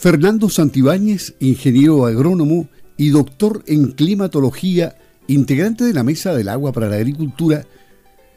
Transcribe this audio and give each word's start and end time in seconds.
Fernando 0.00 0.48
Santibáñez, 0.48 1.34
ingeniero 1.40 2.06
agrónomo 2.06 2.68
y 2.96 3.10
doctor 3.10 3.62
en 3.66 3.92
climatología, 3.92 4.96
integrante 5.26 5.84
de 5.84 5.92
la 5.92 6.02
Mesa 6.02 6.34
del 6.34 6.48
Agua 6.48 6.72
para 6.72 6.88
la 6.88 6.96
Agricultura, 6.96 7.66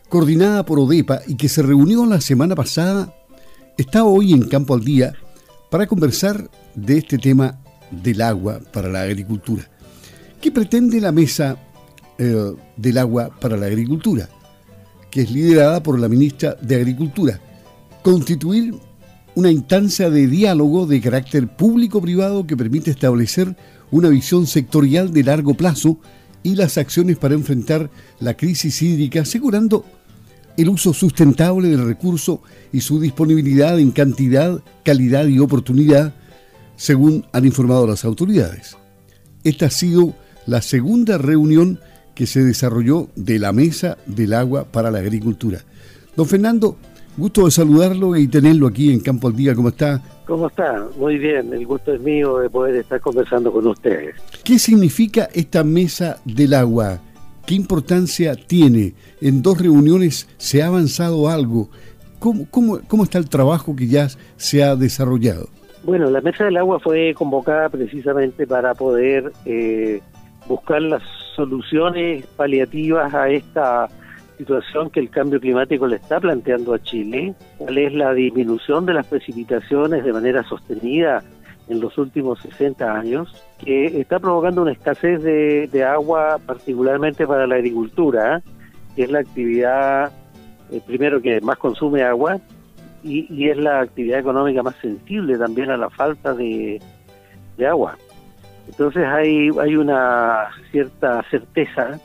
coordinada 0.09 0.65
por 0.65 0.77
ODEPA 0.77 1.21
y 1.25 1.37
que 1.37 1.47
se 1.47 1.61
reunió 1.61 2.05
la 2.05 2.19
semana 2.19 2.53
pasada, 2.53 3.15
está 3.77 4.03
hoy 4.03 4.33
en 4.33 4.49
Campo 4.49 4.73
al 4.73 4.83
Día 4.83 5.13
para 5.71 5.87
conversar 5.87 6.51
de 6.75 6.97
este 6.97 7.17
tema 7.17 7.57
del 7.91 8.21
agua 8.21 8.59
para 8.73 8.89
la 8.89 9.03
agricultura. 9.03 9.69
¿Qué 10.41 10.51
pretende 10.51 10.99
la 10.99 11.13
Mesa 11.13 11.55
eh, 12.17 12.55
del 12.75 12.97
Agua 12.97 13.29
para 13.39 13.55
la 13.55 13.67
Agricultura? 13.67 14.27
Que 15.09 15.21
es 15.21 15.31
liderada 15.31 15.81
por 15.81 15.97
la 15.97 16.09
ministra 16.09 16.57
de 16.61 16.75
Agricultura. 16.75 17.39
Constituir 18.01 18.75
una 19.35 19.51
instancia 19.51 20.09
de 20.09 20.27
diálogo 20.27 20.85
de 20.85 21.01
carácter 21.01 21.47
público-privado 21.47 22.45
que 22.45 22.57
permite 22.57 22.91
establecer 22.91 23.55
una 23.91 24.09
visión 24.09 24.47
sectorial 24.47 25.11
de 25.11 25.23
largo 25.23 25.53
plazo 25.53 25.99
y 26.43 26.55
las 26.55 26.77
acciones 26.77 27.17
para 27.17 27.33
enfrentar 27.33 27.89
la 28.19 28.35
crisis 28.35 28.81
hídrica, 28.81 29.21
asegurando 29.21 29.85
el 30.57 30.69
uso 30.69 30.93
sustentable 30.93 31.69
del 31.69 31.85
recurso 31.85 32.41
y 32.71 32.81
su 32.81 32.99
disponibilidad 32.99 33.79
en 33.79 33.91
cantidad, 33.91 34.61
calidad 34.83 35.25
y 35.25 35.39
oportunidad, 35.39 36.13
según 36.75 37.25
han 37.31 37.45
informado 37.45 37.87
las 37.87 38.05
autoridades. 38.05 38.77
Esta 39.43 39.67
ha 39.67 39.71
sido 39.71 40.15
la 40.45 40.61
segunda 40.61 41.17
reunión 41.17 41.79
que 42.13 42.27
se 42.27 42.43
desarrolló 42.43 43.09
de 43.15 43.39
la 43.39 43.51
Mesa 43.51 43.97
del 44.05 44.33
Agua 44.33 44.65
para 44.65 44.91
la 44.91 44.99
Agricultura. 44.99 45.63
Don 46.15 46.27
Fernando, 46.27 46.77
Gusto 47.15 47.45
de 47.45 47.51
saludarlo 47.51 48.15
y 48.15 48.27
tenerlo 48.27 48.67
aquí 48.67 48.91
en 48.91 48.99
Campo 48.99 49.27
al 49.27 49.35
Día. 49.35 49.53
¿Cómo 49.53 49.69
está? 49.69 50.01
¿Cómo 50.25 50.47
está? 50.47 50.87
Muy 50.97 51.19
bien. 51.19 51.53
El 51.53 51.65
gusto 51.65 51.93
es 51.93 52.01
mío 52.01 52.39
de 52.39 52.49
poder 52.49 52.75
estar 52.75 52.99
conversando 52.99 53.51
con 53.51 53.67
ustedes. 53.67 54.15
¿Qué 54.43 54.57
significa 54.57 55.29
esta 55.33 55.63
mesa 55.63 56.17
del 56.25 56.55
agua? 56.55 56.99
¿Qué 57.45 57.53
importancia 57.53 58.35
tiene? 58.35 58.93
En 59.21 59.43
dos 59.43 59.61
reuniones 59.61 60.27
se 60.37 60.63
ha 60.63 60.67
avanzado 60.67 61.29
algo. 61.29 61.69
¿Cómo, 62.17 62.47
cómo, 62.49 62.79
cómo 62.87 63.03
está 63.03 63.19
el 63.19 63.29
trabajo 63.29 63.75
que 63.75 63.87
ya 63.87 64.07
se 64.37 64.63
ha 64.63 64.75
desarrollado? 64.75 65.49
Bueno, 65.83 66.09
la 66.09 66.21
mesa 66.21 66.45
del 66.45 66.57
agua 66.57 66.79
fue 66.79 67.13
convocada 67.13 67.69
precisamente 67.69 68.47
para 68.47 68.73
poder 68.73 69.31
eh, 69.45 70.01
buscar 70.47 70.81
las 70.81 71.03
soluciones 71.35 72.25
paliativas 72.37 73.13
a 73.13 73.29
esta 73.29 73.87
situación 74.37 74.89
que 74.89 74.99
el 74.99 75.09
cambio 75.09 75.39
climático 75.39 75.87
le 75.87 75.97
está 75.97 76.19
planteando 76.19 76.73
a 76.73 76.81
Chile, 76.81 77.33
cuál 77.57 77.77
es 77.77 77.93
la 77.93 78.13
disminución 78.13 78.85
de 78.85 78.93
las 78.93 79.07
precipitaciones 79.07 80.03
de 80.03 80.13
manera 80.13 80.43
sostenida 80.43 81.23
en 81.67 81.79
los 81.79 81.97
últimos 81.97 82.39
60 82.41 82.93
años, 82.93 83.33
que 83.57 83.99
está 83.99 84.19
provocando 84.19 84.61
una 84.61 84.73
escasez 84.73 85.23
de, 85.23 85.83
agua, 85.83 86.39
particularmente 86.45 87.25
para 87.25 87.47
la 87.47 87.55
agricultura, 87.55 88.41
que 88.95 89.03
es 89.03 89.11
la 89.11 89.19
actividad, 89.19 90.11
eh, 90.71 90.81
primero 90.85 91.21
que 91.21 91.39
más 91.41 91.57
consume 91.57 92.03
agua, 92.03 92.39
y, 93.03 93.27
y, 93.33 93.49
es 93.49 93.57
la 93.57 93.81
actividad 93.81 94.19
económica 94.19 94.63
más 94.63 94.75
sensible 94.77 95.37
también 95.37 95.69
a 95.71 95.77
la 95.77 95.89
falta 95.89 96.33
de, 96.33 96.81
de 97.57 97.67
agua. 97.67 97.97
Entonces 98.67 99.03
hay, 99.05 99.49
hay 99.59 99.75
una 99.75 100.47
cierta 100.71 101.21
certeza 101.29 101.99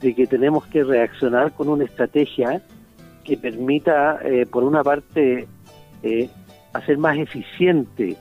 de 0.00 0.14
que 0.14 0.26
tenemos 0.26 0.66
que 0.66 0.82
reaccionar 0.82 1.52
con 1.52 1.68
una 1.68 1.84
estrategia 1.84 2.62
que 3.24 3.36
permita, 3.36 4.18
eh, 4.22 4.46
por 4.46 4.64
una 4.64 4.82
parte, 4.82 5.46
eh, 6.02 6.30
hacer 6.72 6.98
más 6.98 7.18
eficiente 7.18 8.16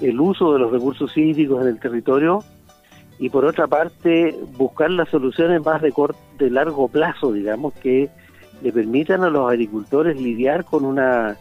el 0.00 0.20
uso 0.20 0.52
de 0.52 0.58
los 0.58 0.70
recursos 0.70 1.16
hídricos 1.16 1.62
en 1.62 1.68
el 1.68 1.80
territorio 1.80 2.42
y 3.18 3.30
por 3.30 3.44
otra 3.44 3.66
parte 3.66 4.36
buscar 4.56 4.90
las 4.90 5.08
soluciones 5.08 5.64
más 5.64 5.80
de, 5.80 5.92
de 6.38 6.50
largo 6.50 6.88
plazo, 6.88 7.32
digamos, 7.32 7.72
que 7.74 8.10
le 8.62 8.72
permitan 8.72 9.22
a 9.22 9.30
los 9.30 9.50
agricultores 9.50 10.20
lidiar 10.20 10.64
con 10.64 10.84
una, 10.84 11.36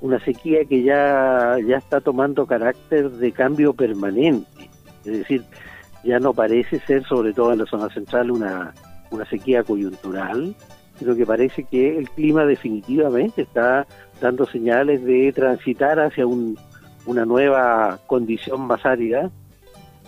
una 0.00 0.18
sequía 0.20 0.64
que 0.64 0.82
ya, 0.82 1.56
ya 1.66 1.76
está 1.76 2.00
tomando 2.00 2.46
carácter 2.46 3.10
de 3.10 3.32
cambio 3.32 3.72
permanente. 3.72 4.70
Es 5.04 5.18
decir, 5.18 5.44
ya 6.04 6.18
no 6.18 6.34
parece 6.34 6.80
ser, 6.80 7.04
sobre 7.04 7.32
todo 7.32 7.52
en 7.52 7.60
la 7.60 7.66
zona 7.66 7.88
central, 7.88 8.30
una, 8.30 8.74
una 9.14 9.24
sequía 9.26 9.62
coyuntural, 9.62 10.54
sino 10.98 11.16
que 11.16 11.26
parece 11.26 11.64
que 11.64 11.98
el 11.98 12.08
clima 12.10 12.44
definitivamente 12.44 13.42
está 13.42 13.86
dando 14.20 14.46
señales 14.46 15.04
de 15.04 15.32
transitar 15.32 15.98
hacia 16.00 16.26
una 16.26 17.24
nueva 17.24 17.98
condición 18.06 18.62
más 18.66 18.84
árida 18.86 19.30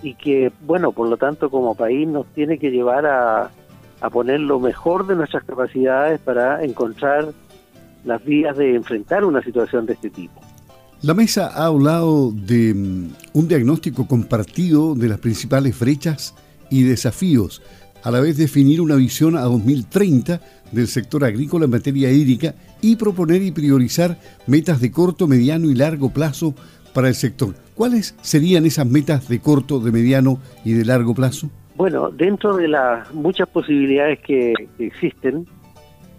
y 0.02 0.14
que, 0.14 0.52
bueno, 0.62 0.92
por 0.92 1.08
lo 1.08 1.16
tanto 1.16 1.50
como 1.50 1.74
país 1.74 2.06
nos 2.06 2.26
tiene 2.34 2.58
que 2.58 2.70
llevar 2.70 3.06
a, 3.06 3.50
a 4.00 4.10
poner 4.10 4.40
lo 4.40 4.60
mejor 4.60 5.06
de 5.06 5.16
nuestras 5.16 5.44
capacidades 5.44 6.20
para 6.20 6.62
encontrar 6.62 7.32
las 8.04 8.24
vías 8.24 8.56
de 8.56 8.76
enfrentar 8.76 9.24
una 9.24 9.42
situación 9.42 9.86
de 9.86 9.94
este 9.94 10.10
tipo. 10.10 10.40
La 11.02 11.14
mesa 11.14 11.48
ha 11.48 11.66
hablado 11.66 12.30
de 12.32 12.72
mm, 12.72 13.10
un 13.34 13.48
diagnóstico 13.48 14.06
compartido 14.06 14.94
de 14.94 15.08
las 15.08 15.18
principales 15.18 15.78
brechas 15.78 16.34
y 16.70 16.84
desafíos 16.84 17.62
a 18.06 18.10
la 18.12 18.20
vez 18.20 18.36
definir 18.36 18.80
una 18.80 18.94
visión 18.94 19.36
a 19.36 19.40
2030 19.40 20.40
del 20.70 20.86
sector 20.86 21.24
agrícola 21.24 21.64
en 21.64 21.72
materia 21.72 22.08
hídrica 22.08 22.54
y 22.80 22.94
proponer 22.94 23.42
y 23.42 23.50
priorizar 23.50 24.16
metas 24.46 24.80
de 24.80 24.92
corto, 24.92 25.26
mediano 25.26 25.68
y 25.68 25.74
largo 25.74 26.10
plazo 26.10 26.54
para 26.94 27.08
el 27.08 27.16
sector. 27.16 27.56
¿Cuáles 27.74 28.14
serían 28.22 28.64
esas 28.64 28.86
metas 28.86 29.28
de 29.28 29.40
corto, 29.40 29.80
de 29.80 29.90
mediano 29.90 30.38
y 30.64 30.74
de 30.74 30.84
largo 30.84 31.14
plazo? 31.16 31.50
Bueno, 31.74 32.10
dentro 32.10 32.54
de 32.54 32.68
las 32.68 33.12
muchas 33.12 33.48
posibilidades 33.48 34.20
que, 34.20 34.54
existen, 34.78 35.48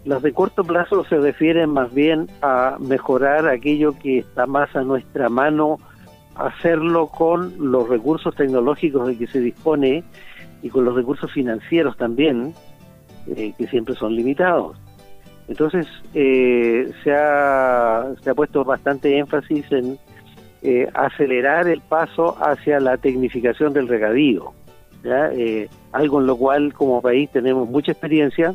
las 0.04 0.20
de 0.20 0.34
corto 0.34 0.64
plazo 0.64 1.06
se 1.06 1.16
refieren 1.16 1.70
más 1.70 1.94
bien 1.94 2.28
a 2.42 2.76
mejorar 2.78 3.48
aquello 3.48 3.98
que 3.98 4.18
está 4.18 4.46
más 4.46 4.76
a 4.76 4.82
nuestra 4.82 5.30
mano, 5.30 5.78
hacerlo 6.34 7.06
con 7.06 7.54
los 7.58 7.88
recursos 7.88 8.34
tecnológicos 8.34 9.06
de 9.08 9.16
que 9.16 9.26
se 9.26 9.40
dispone 9.40 10.04
y 10.62 10.70
con 10.70 10.84
los 10.84 10.94
recursos 10.94 11.30
financieros 11.32 11.96
también, 11.96 12.54
eh, 13.26 13.52
que 13.56 13.66
siempre 13.68 13.94
son 13.94 14.14
limitados. 14.14 14.76
Entonces, 15.48 15.86
eh, 16.14 16.90
se, 17.02 17.14
ha, 17.14 18.06
se 18.22 18.30
ha 18.30 18.34
puesto 18.34 18.64
bastante 18.64 19.18
énfasis 19.18 19.70
en 19.72 19.98
eh, 20.62 20.88
acelerar 20.94 21.68
el 21.68 21.80
paso 21.80 22.36
hacia 22.42 22.80
la 22.80 22.96
tecnificación 22.96 23.72
del 23.72 23.88
regadío, 23.88 24.52
algo 25.92 26.20
en 26.20 26.26
lo 26.26 26.36
cual 26.36 26.74
como 26.74 27.00
país 27.00 27.30
tenemos 27.30 27.68
mucha 27.68 27.92
experiencia. 27.92 28.54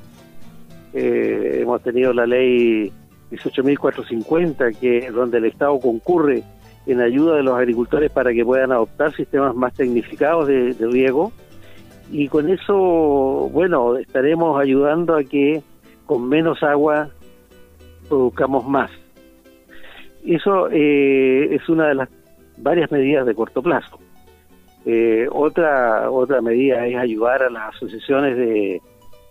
hemos 0.93 1.81
tenido 1.81 2.13
la 2.13 2.27
ley 2.27 2.91
18.450, 3.31 4.77
que 4.77 5.09
donde 5.09 5.37
el 5.37 5.45
Estado 5.45 5.79
concurre 5.79 6.43
en 6.85 6.99
ayuda 6.99 7.37
de 7.37 7.43
los 7.43 7.57
agricultores 7.57 8.11
para 8.11 8.33
que 8.33 8.43
puedan 8.43 8.71
adoptar 8.71 9.13
sistemas 9.13 9.55
más 9.55 9.73
tecnificados 9.73 10.47
de, 10.47 10.73
de 10.73 10.87
riego 10.87 11.31
y 12.11 12.27
con 12.27 12.49
eso, 12.49 13.49
bueno, 13.51 13.97
estaremos 13.97 14.59
ayudando 14.59 15.15
a 15.15 15.23
que 15.23 15.61
con 16.05 16.27
menos 16.27 16.61
agua 16.63 17.09
produzcamos 18.07 18.67
más. 18.67 18.91
Eso 20.25 20.69
eh, 20.71 21.55
es 21.55 21.67
una 21.69 21.87
de 21.87 21.95
las 21.95 22.09
varias 22.57 22.91
medidas 22.91 23.25
de 23.25 23.35
corto 23.35 23.61
plazo. 23.61 23.99
Eh, 24.85 25.27
otra 25.31 26.09
otra 26.11 26.41
medida 26.41 26.85
es 26.85 26.97
ayudar 26.97 27.43
a 27.43 27.49
las 27.49 27.75
asociaciones 27.75 28.37
de, 28.37 28.81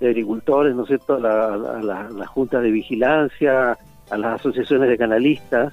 agricultores, 0.00 0.75
¿no 0.75 0.83
es 0.83 0.89
cierto?, 0.89 1.15
a, 1.15 2.10
las 2.10 2.28
juntas 2.28 2.62
de 2.62 2.72
vigilancia, 2.72 3.78
a 4.10 4.19
las 4.19 4.41
asociaciones 4.41 4.89
de 4.89 4.99
canalistas, 4.99 5.72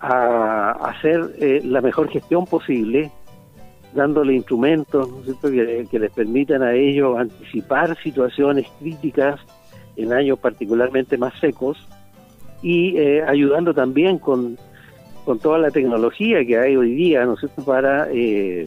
a, 0.00 0.72
hacer 0.72 1.30
eh, 1.40 1.62
la 1.64 1.80
mejor 1.80 2.10
gestión 2.10 2.44
posible 2.44 3.10
dándole 3.94 4.34
instrumentos 4.34 5.08
que, 5.40 5.98
les 5.98 6.12
permitan 6.12 6.62
a 6.62 6.74
ellos 6.74 7.18
anticipar 7.18 7.96
situaciones 8.02 8.66
críticas 8.78 9.40
en 9.96 10.12
años 10.12 10.38
particularmente 10.38 11.16
más 11.16 11.34
secos 11.40 11.78
y 12.62 12.96
eh, 12.96 13.22
ayudando 13.22 13.72
también 13.72 14.18
con, 14.18 14.58
con 15.24 15.38
toda 15.38 15.58
la 15.58 15.70
tecnología 15.70 16.44
que 16.44 16.58
hay 16.58 16.76
hoy 16.76 16.94
día, 16.94 17.24
¿no 17.24 17.36
para 17.64 18.08
eh, 18.12 18.66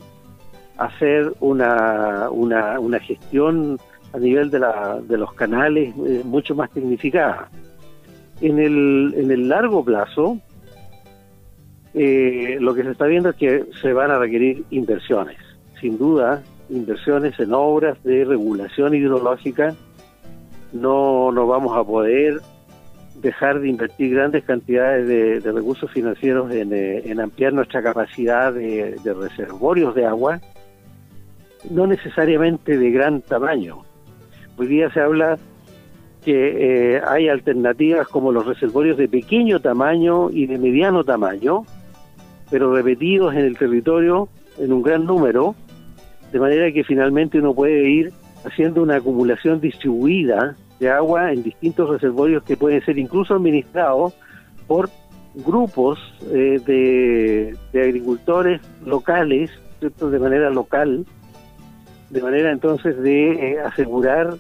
hacer 0.77 1.33
una, 1.39 2.29
una, 2.31 2.79
una, 2.79 2.99
gestión 2.99 3.77
a 4.13 4.17
nivel 4.17 4.49
de, 4.49 4.59
la, 4.59 4.99
de 5.01 5.17
los 5.17 5.33
canales 5.33 5.93
eh, 6.05 6.21
mucho 6.25 6.55
más 6.55 6.71
tecnificada. 6.71 7.49
En 8.41 8.59
el, 8.59 9.13
en 9.15 9.31
el 9.31 9.47
largo 9.47 9.85
plazo, 9.85 10.39
eh, 11.93 12.57
lo 12.59 12.73
que 12.73 12.83
se 12.83 12.91
está 12.91 13.05
viendo 13.05 13.29
es 13.29 13.35
que 13.35 13.65
se 13.81 13.93
van 13.93 14.11
a 14.11 14.19
requerir 14.19 14.63
inversiones, 14.69 15.37
sin 15.79 15.97
duda, 15.97 16.41
inversiones 16.69 17.39
en 17.39 17.53
obras 17.53 18.01
de 18.03 18.23
regulación 18.25 18.93
hidrológica. 18.93 19.75
No, 20.71 21.31
no 21.31 21.47
vamos 21.47 21.77
a 21.77 21.83
poder 21.83 22.39
dejar 23.21 23.59
de 23.59 23.69
invertir 23.69 24.15
grandes 24.15 24.43
cantidades 24.43 25.07
de, 25.07 25.51
recursos 25.51 25.91
financieros 25.91 26.51
eh, 26.51 27.03
en, 27.05 27.19
ampliar 27.19 27.53
nuestra 27.53 27.81
capacidad 27.83 28.53
de, 28.53 28.95
reservorios 29.03 29.93
de 29.95 30.05
agua, 30.05 30.39
no 31.69 31.87
necesariamente 31.87 32.77
de 32.77 32.91
gran 32.91 33.21
tamaño. 33.21 33.83
Hoy 34.57 34.67
día 34.67 34.91
se 34.91 35.01
habla 35.01 35.37
que 36.23 36.95
eh, 36.95 37.01
hay 37.07 37.29
alternativas 37.29 38.07
como 38.07 38.31
los 38.31 38.45
reservorios 38.45 38.97
de 38.97 39.07
pequeño 39.07 39.59
tamaño 39.59 40.29
y 40.29 40.45
de 40.47 40.57
mediano 40.57 41.03
tamaño, 41.03 41.65
pero 42.51 42.75
repetidos 42.75 43.33
en 43.33 43.45
el 43.45 43.57
territorio 43.57 44.29
en 44.59 44.71
un 44.71 44.83
gran 44.83 45.05
número, 45.05 45.55
de 46.31 46.39
manera 46.39 46.71
que 46.71 46.83
finalmente 46.83 47.39
uno 47.39 47.55
puede 47.55 47.89
ir 47.89 48.11
haciendo 48.45 48.83
una 48.83 48.97
acumulación 48.97 49.59
distribuida 49.59 50.55
de 50.79 50.89
agua 50.89 51.31
en 51.31 51.43
distintos 51.43 51.89
reservorios 51.89 52.43
que 52.43 52.57
pueden 52.57 52.83
ser 52.83 52.97
incluso 52.97 53.35
administrados 53.35 54.13
por 54.67 54.89
grupos 55.35 55.99
eh, 56.31 56.59
de, 57.71 57.79
agricultores 57.79 58.61
locales, 58.85 59.51
de 59.79 60.19
manera 60.19 60.49
local, 60.49 61.05
de 62.09 62.21
manera 62.21 62.51
entonces 62.51 62.97
de 63.01 63.31
eh, 63.31 63.59
asegurar 63.59 64.35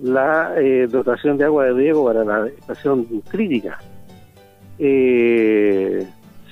la 0.00 0.54
eh, 0.58 0.88
dotación 0.90 1.38
de 1.38 1.44
agua 1.44 1.66
de 1.66 1.72
riego 1.72 2.04
para 2.04 2.24
la 2.24 2.48
estación 2.48 3.04
crítica. 3.28 3.78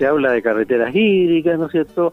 Habla 0.06 0.32
de 0.32 0.42
carreteras 0.42 0.94
hídricas, 0.94 1.58
¿no 1.58 1.66
es 1.66 1.72
cierto? 1.72 2.12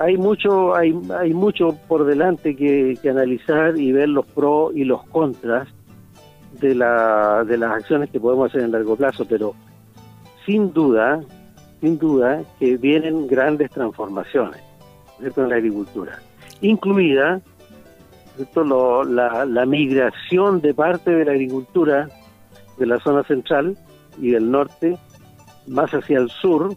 hay 0.00 0.16
mucho 0.16 0.74
hay, 0.74 0.92
hay 1.16 1.32
mucho 1.32 1.78
por 1.86 2.04
delante 2.04 2.56
que, 2.56 2.98
analizar 3.08 3.78
y 3.78 3.92
ver 3.92 4.08
los 4.08 4.26
pros 4.26 4.74
y 4.74 4.84
los 4.84 5.04
contras 5.04 5.68
de, 6.60 6.74
la, 6.74 7.44
de 7.44 7.56
las 7.56 7.72
acciones 7.72 8.10
que 8.10 8.18
podemos 8.18 8.50
hacer 8.50 8.62
en 8.62 8.72
largo 8.72 8.96
plazo, 8.96 9.24
pero 9.28 9.54
sin 10.44 10.72
duda, 10.72 11.20
sin 11.80 11.98
duda 11.98 12.42
que 12.58 12.76
vienen 12.76 13.26
grandes 13.26 13.70
transformaciones 13.70 14.60
en 15.20 15.48
la 15.48 15.56
agricultura, 15.56 16.18
incluida 16.60 17.40
la, 19.06 19.44
la 19.44 19.66
migración 19.66 20.60
de 20.60 20.74
parte 20.74 21.10
de 21.12 21.24
la 21.24 21.32
agricultura 21.32 22.08
de 22.78 22.86
la 22.86 22.98
zona 22.98 23.22
central 23.22 23.76
y 24.20 24.30
del 24.30 24.50
norte 24.50 24.98
más 25.66 25.92
hacia 25.92 26.18
el 26.18 26.28
sur 26.28 26.74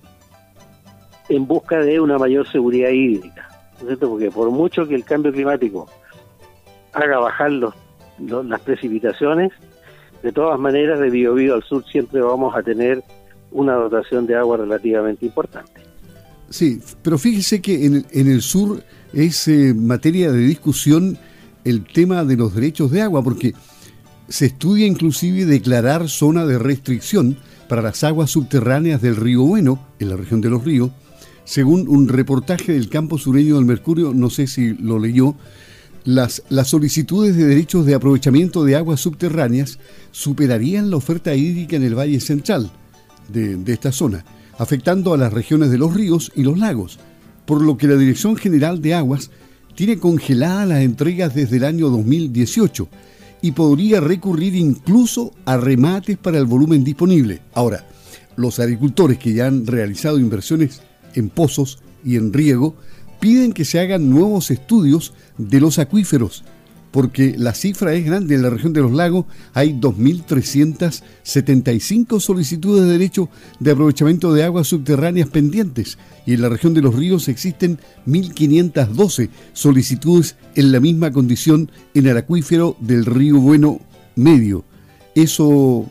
en 1.29 1.47
busca 1.47 1.79
de 1.79 1.99
una 1.99 2.17
mayor 2.17 2.47
seguridad 2.47 2.89
hídrica. 2.89 3.49
Porque 3.99 4.31
por 4.31 4.49
mucho 4.49 4.87
que 4.87 4.95
el 4.95 5.03
cambio 5.03 5.31
climático 5.31 5.87
haga 6.93 7.19
bajar 7.19 7.51
los, 7.51 7.73
las 8.19 8.61
precipitaciones, 8.61 9.51
de 10.23 10.31
todas 10.31 10.59
maneras, 10.59 10.99
de 10.99 11.09
Biobío 11.09 11.53
al 11.53 11.63
sur 11.63 11.85
siempre 11.85 12.21
vamos 12.21 12.55
a 12.55 12.63
tener 12.63 13.03
una 13.51 13.73
dotación 13.73 14.25
de 14.25 14.35
agua 14.35 14.57
relativamente 14.57 15.25
importante. 15.25 15.81
Sí, 16.49 16.81
pero 17.03 17.17
fíjese 17.17 17.61
que 17.61 17.85
en, 17.85 18.05
el 18.11 18.41
sur 18.41 18.81
es 19.13 19.47
eh, 19.47 19.73
materia 19.75 20.31
de 20.31 20.39
discusión 20.39 21.17
el 21.63 21.83
tema 21.83 22.23
de 22.23 22.37
los 22.37 22.55
derechos 22.55 22.91
de 22.91 23.01
agua, 23.01 23.21
porque 23.23 23.53
se 24.29 24.47
estudia 24.47 24.85
inclusive 24.85 25.45
declarar 25.45 26.09
zona 26.09 26.45
de 26.45 26.57
restricción 26.57 27.37
para 27.67 27.81
las 27.81 28.03
aguas 28.03 28.31
subterráneas 28.31 29.01
del 29.01 29.17
río 29.17 29.43
Bueno, 29.43 29.79
en 29.99 30.09
la 30.09 30.15
región 30.15 30.41
de 30.41 30.49
los 30.49 30.63
ríos, 30.63 30.91
según 31.47 31.87
un 31.87 32.09
reportaje 32.09 32.73
del 32.73 32.89
campo 32.89 33.17
sureño 33.17 33.55
del 33.55 33.63
Mercurio, 33.63 34.13
no 34.13 34.29
sé 34.29 34.47
si 34.47 34.73
lo 34.73 34.99
leyó, 34.99 35.33
las, 36.03 36.43
las 36.49 36.67
solicitudes 36.67 37.37
de 37.37 37.45
derechos 37.45 37.85
de 37.85 37.95
aprovechamiento 37.95 38.65
de 38.65 38.75
aguas 38.75 38.99
subterráneas 38.99 39.79
superarían 40.11 40.89
la 40.89 40.97
oferta 40.97 41.33
hídrica 41.35 41.77
en 41.77 41.83
el 41.83 41.97
Valle 41.97 42.19
Central 42.19 42.69
de, 43.29 43.55
de 43.55 43.73
esta 43.73 43.93
zona, 43.93 44.25
afectando 44.57 45.13
a 45.13 45.17
las 45.17 45.31
regiones 45.31 45.71
de 45.71 45.77
los 45.77 45.93
ríos 45.93 46.33
y 46.35 46.43
los 46.43 46.59
lagos, 46.59 46.99
por 47.45 47.61
lo 47.61 47.77
que 47.77 47.87
la 47.87 47.95
Dirección 47.95 48.35
General 48.35 48.81
de 48.81 48.95
Aguas 48.95 49.31
tiene 49.73 49.99
congeladas 49.99 50.67
las 50.67 50.81
entregas 50.81 51.33
desde 51.33 51.57
el 51.57 51.63
año 51.63 51.89
2018 51.89 52.89
y 53.41 53.53
podría 53.53 54.01
recurrir 54.01 54.53
incluso 54.53 55.31
a 55.45 55.55
remates 55.55 56.17
para 56.17 56.39
el 56.39 56.45
volumen 56.45 56.83
disponible. 56.83 57.39
Ahora, 57.53 57.87
los 58.35 58.59
agricultores 58.59 59.17
que 59.17 59.33
ya 59.33 59.47
han 59.47 59.65
realizado 59.65 60.19
inversiones 60.19 60.81
en 61.17 61.29
pozos 61.29 61.79
y 62.03 62.15
en 62.15 62.33
riego 62.33 62.75
piden 63.19 63.53
que 63.53 63.65
se 63.65 63.79
hagan 63.79 64.09
nuevos 64.09 64.49
estudios 64.51 65.13
de 65.37 65.59
los 65.59 65.79
acuíferos, 65.79 66.43
porque 66.91 67.33
la 67.37 67.53
cifra 67.53 67.93
es 67.93 68.05
grande. 68.05 68.35
En 68.35 68.43
la 68.43 68.49
región 68.49 68.71
de 68.73 68.81
los 68.81 68.91
lagos 68.91 69.25
hay 69.53 69.71
2.375 69.73 72.19
solicitudes 72.19 72.83
de 72.85 72.91
derecho 72.91 73.29
de 73.59 73.71
aprovechamiento 73.71 74.33
de 74.33 74.43
aguas 74.43 74.67
subterráneas 74.67 75.29
pendientes 75.29 75.97
y 76.25 76.33
en 76.33 76.41
la 76.41 76.49
región 76.49 76.73
de 76.73 76.81
los 76.81 76.95
ríos 76.95 77.27
existen 77.27 77.77
1.512 78.07 79.29
solicitudes 79.53 80.35
en 80.55 80.71
la 80.71 80.79
misma 80.79 81.11
condición 81.11 81.69
en 81.93 82.07
el 82.07 82.17
acuífero 82.17 82.75
del 82.79 83.05
río 83.05 83.39
Bueno 83.39 83.79
Medio. 84.15 84.63
Eso, 85.15 85.85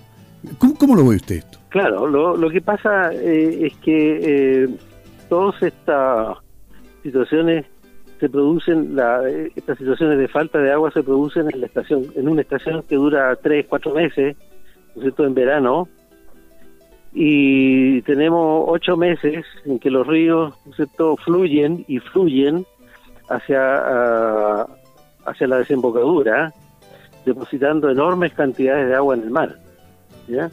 ¿cómo, 0.58 0.94
lo 0.94 1.06
ve 1.06 1.16
usted 1.16 1.36
esto? 1.36 1.58
Claro, 1.68 2.06
lo, 2.06 2.50
que 2.50 2.60
pasa 2.60 3.12
eh, 3.12 3.66
es 3.66 3.74
que 3.78 4.64
eh, 4.64 4.68
todas 5.28 5.62
estas 5.62 6.38
situaciones 7.02 7.66
se 8.18 8.28
producen, 8.28 8.96
la, 8.96 9.28
estas 9.54 9.78
situaciones 9.78 10.18
de 10.18 10.28
falta 10.28 10.58
de 10.58 10.72
agua 10.72 10.90
se 10.90 11.02
producen 11.02 11.50
en 11.52 11.60
la 11.60 11.66
estación, 11.66 12.04
en 12.14 12.28
una 12.28 12.42
estación 12.42 12.82
que 12.82 12.96
dura 12.96 13.36
tres, 13.36 13.66
cuatro 13.68 13.92
meses, 13.94 14.36
¿no 14.94 15.24
en 15.24 15.34
verano, 15.34 15.88
y 17.12 18.02
tenemos 18.02 18.64
ocho 18.68 18.96
meses 18.96 19.44
en 19.64 19.78
que 19.78 19.90
los 19.90 20.06
ríos, 20.06 20.54
fluyen 21.24 21.84
y 21.88 21.98
fluyen 21.98 22.66
hacia, 23.28 24.62
hacia 25.24 25.46
la 25.46 25.58
desembocadura, 25.58 26.52
depositando 27.24 27.90
enormes 27.90 28.32
cantidades 28.34 28.88
de 28.88 28.94
agua 28.94 29.14
en 29.14 29.22
el 29.22 29.30
mar, 29.30 29.56
¿ya? 30.28 30.50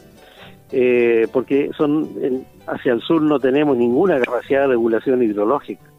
Eh, 0.72 1.28
porque 1.32 1.70
son 1.76 2.08
hacia 2.66 2.92
el 2.92 3.00
sur 3.00 3.22
no 3.22 3.38
tenemos 3.38 3.76
ninguna 3.76 4.20
capacidad 4.20 4.62
de 4.62 4.68
regulación 4.68 5.22
hidrológica 5.22 5.94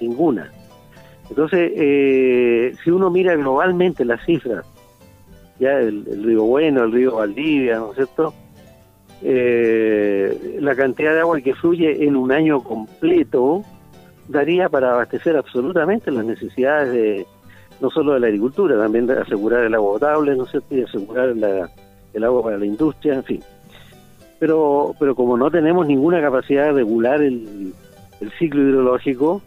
ninguna. 0.00 0.50
Entonces, 1.28 1.72
eh, 1.74 2.74
si 2.82 2.90
uno 2.90 3.10
mira 3.10 3.34
globalmente 3.36 4.04
las 4.04 4.24
cifras, 4.24 4.64
ya 5.58 5.78
el, 5.78 6.04
río 6.24 6.44
Bueno, 6.44 6.84
el 6.84 6.92
río 6.92 7.16
Valdivia, 7.16 7.76
¿no 7.78 7.90
es 7.90 7.96
cierto? 7.96 8.34
Eh, 9.22 10.58
la 10.60 10.74
cantidad 10.74 11.14
de 11.14 11.20
agua 11.20 11.40
que 11.40 11.54
fluye 11.54 12.04
en 12.04 12.16
un 12.16 12.32
año 12.32 12.62
completo 12.62 13.62
daría 14.28 14.68
para 14.68 14.92
abastecer 14.92 15.36
absolutamente 15.36 16.10
las 16.10 16.24
necesidades 16.24 16.92
de 16.92 17.26
no 17.80 17.90
solo 17.90 18.14
de 18.14 18.20
la 18.20 18.26
agricultura, 18.28 18.76
también 18.78 19.06
de 19.06 19.18
asegurar 19.18 19.64
el 19.64 19.74
agua 19.74 19.94
potable, 19.94 20.36
¿no 20.36 20.44
es 20.44 20.50
cierto? 20.50 20.76
Y 20.76 20.82
asegurar 20.82 21.30
el 21.30 22.24
agua 22.24 22.42
para 22.42 22.58
la 22.58 22.66
industria, 22.66 23.14
en 23.14 23.24
fin. 23.24 23.42
Pero, 24.42 24.96
pero 24.98 25.14
como 25.14 25.36
no 25.36 25.52
tenemos 25.52 25.86
ninguna 25.86 26.20
capacidad 26.20 26.64
de 26.64 26.72
regular 26.72 27.22
el 27.22 27.72
ciclo 28.40 28.60
hidrológico, 28.60 29.40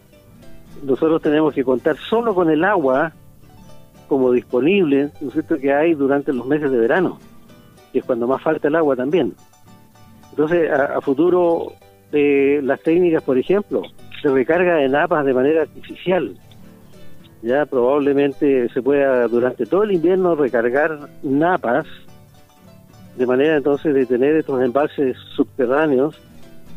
nosotros 0.82 1.20
tenemos 1.20 1.52
que 1.52 1.64
contar 1.64 1.98
solo 1.98 2.34
con 2.34 2.48
el 2.48 2.64
agua 2.64 3.12
como 4.08 4.32
disponible, 4.32 5.10
¿no 5.20 5.28
es 5.28 5.34
cierto?, 5.34 5.58
que 5.58 5.70
hay 5.70 5.92
durante 5.92 6.32
los 6.32 6.46
meses 6.46 6.70
de 6.70 6.78
verano, 6.78 7.18
que 7.92 7.98
es 7.98 8.06
cuando 8.06 8.26
más 8.26 8.42
falta 8.42 8.68
el 8.68 8.76
agua 8.76 8.96
también. 8.96 9.34
Entonces, 10.30 10.70
a, 10.70 10.98
futuro, 11.02 11.72
eh, 12.12 12.60
las 12.62 12.80
técnicas, 12.80 13.22
por 13.22 13.36
ejemplo, 13.36 13.82
se 14.22 14.30
recarga 14.30 14.82
en 14.82 14.92
napas 14.92 15.26
de 15.26 15.34
manera 15.34 15.62
artificial. 15.62 16.36
Ya 17.42 17.66
probablemente 17.66 18.68
se 18.70 18.80
pueda 18.80 19.28
durante 19.28 19.66
todo 19.66 19.82
el 19.82 19.92
invierno 19.92 20.36
recargar 20.36 21.08
napas, 21.22 21.86
de 23.16 23.26
manera 23.26 23.56
entonces 23.56 23.94
de 23.94 24.06
tener 24.06 24.36
estos 24.36 24.62
embalses 24.62 25.16
subterráneos 25.34 26.20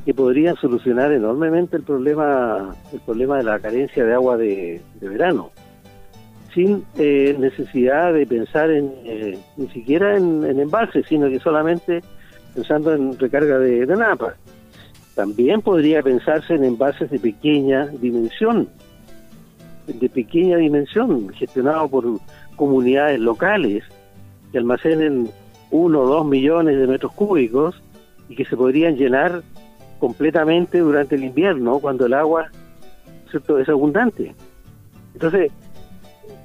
que 0.06 0.14
podrían 0.14 0.56
solucionar 0.56 1.12
enormemente 1.12 1.78
el 1.78 1.84
problema 1.84 2.76
el 2.94 3.00
problema 3.02 3.38
de 3.38 3.44
la 3.44 3.60
carencia 3.60 4.06
de 4.06 4.14
agua 4.14 4.38
de, 4.38 4.82
verano. 5.02 5.52
Sin 6.54 6.84
eh, 6.98 7.36
necesidad 7.38 8.14
de 8.14 8.26
pensar 8.26 8.72
en 8.72 8.92
eh, 9.04 9.38
ni 9.58 9.68
siquiera 9.70 10.18
en, 10.18 10.44
embalses 10.60 11.06
sino 11.08 11.30
que 11.30 11.40
solamente 11.40 12.02
pensando 12.56 12.94
en 12.94 13.18
recarga 13.20 13.60
de, 13.60 13.86
de 13.86 13.96
napa. 13.96 14.36
También 15.16 15.62
podría 15.62 16.02
pensarse 16.02 16.56
en 16.56 16.64
embalses 16.64 17.12
de 17.12 17.20
pequeña 17.20 17.88
dimensión 17.88 18.70
de 19.94 20.10
pequeña 20.10 20.58
dimensión 20.58 21.30
gestionados 21.34 21.90
por 21.90 22.06
comunidades 22.56 23.20
locales 23.20 23.84
que 24.52 24.58
almacenen 24.58 25.30
uno 25.72 26.02
o 26.02 26.08
dos 26.08 26.26
millones 26.26 26.78
de 26.78 26.88
metros 26.88 27.12
cúbicos 27.14 27.82
y 28.28 28.36
que 28.36 28.46
se 28.46 28.56
podrían 28.56 28.96
llenar 28.96 29.44
completamente 30.00 30.80
durante 30.80 31.16
el 31.16 31.26
invierno, 31.26 31.80
cuando 31.80 32.06
el 32.06 32.14
agua 32.14 32.50
es 33.34 33.70
abundante. 33.70 34.34
Entonces, 35.14 35.52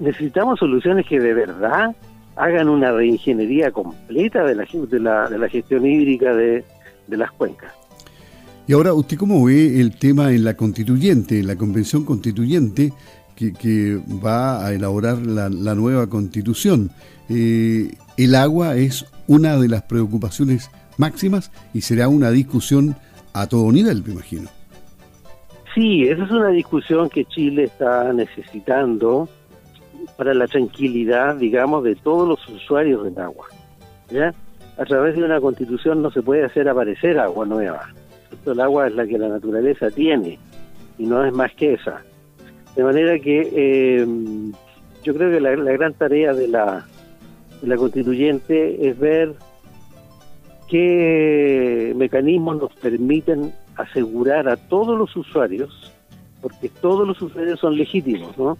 necesitamos 0.00 0.58
soluciones 0.58 1.06
que 1.06 1.20
de 1.20 1.34
verdad 1.34 1.94
hagan 2.36 2.68
una 2.68 2.90
reingeniería 2.92 3.70
completa 3.70 4.44
de 4.44 4.54
la, 4.54 5.48
gestión 5.48 5.86
hídrica 5.86 6.34
de, 6.34 6.64
las 7.08 7.30
cuencas. 7.32 7.72
Y 8.66 8.72
ahora, 8.72 8.92
¿usted 8.92 9.16
cómo 9.16 9.44
ve 9.44 9.80
el 9.80 9.96
tema 9.98 10.32
en 10.32 10.44
la 10.44 10.54
constituyente, 10.54 11.38
en 11.38 11.46
la 11.46 11.56
convención 11.56 12.04
constituyente 12.04 12.92
que, 13.36 14.00
va 14.24 14.66
a 14.66 14.72
elaborar 14.72 15.18
la, 15.18 15.48
la 15.48 15.74
nueva 15.74 16.08
constitución? 16.08 16.90
Eh, 17.28 17.90
el 18.16 18.34
agua 18.34 18.76
es 18.76 19.06
una 19.26 19.56
de 19.56 19.68
las 19.68 19.82
preocupaciones 19.82 20.70
máximas 20.98 21.50
y 21.72 21.80
será 21.80 22.08
una 22.08 22.30
discusión 22.30 22.96
a 23.32 23.46
todo 23.48 23.70
nivel, 23.72 24.02
me 24.04 24.12
imagino. 24.12 24.48
Sí, 25.74 26.04
esa 26.04 26.24
es 26.24 26.30
una 26.30 26.50
discusión 26.50 27.08
que 27.08 27.24
Chile 27.24 27.64
está 27.64 28.12
necesitando 28.12 29.28
para 30.16 30.32
la 30.34 30.46
tranquilidad, 30.46 31.36
digamos, 31.36 31.82
de 31.82 31.96
todos 31.96 32.28
los 32.28 32.48
usuarios 32.48 33.04
del 33.04 33.18
agua. 33.18 33.46
¿ya? 34.10 34.32
A 34.78 34.84
través 34.84 35.16
de 35.16 35.24
una 35.24 35.40
constitución 35.40 36.02
no 36.02 36.10
se 36.10 36.22
puede 36.22 36.44
hacer 36.44 36.68
aparecer 36.68 37.18
agua 37.18 37.44
nueva. 37.44 37.88
El 38.46 38.60
agua 38.60 38.86
es 38.86 38.94
la 38.94 39.06
que 39.06 39.18
la 39.18 39.28
naturaleza 39.28 39.90
tiene 39.90 40.38
y 40.98 41.06
no 41.06 41.24
es 41.24 41.32
más 41.32 41.52
que 41.54 41.74
esa. 41.74 42.02
De 42.76 42.84
manera 42.84 43.18
que 43.18 43.50
eh, 43.52 44.06
yo 45.02 45.14
creo 45.14 45.30
que 45.30 45.40
la, 45.40 45.72
gran 45.72 45.94
tarea 45.94 46.32
de 46.34 46.48
la, 46.48 46.86
la 47.66 47.76
constituyente 47.76 48.88
es 48.88 48.98
ver 48.98 49.34
qué 50.68 51.92
mecanismos 51.96 52.58
nos 52.60 52.74
permiten 52.74 53.52
asegurar 53.76 54.48
a 54.48 54.56
todos 54.56 54.98
los 54.98 55.14
usuarios, 55.16 55.92
porque 56.40 56.68
todos 56.68 57.06
los 57.06 57.20
usuarios 57.20 57.60
son 57.60 57.76
legítimos, 57.76 58.36
¿no? 58.38 58.58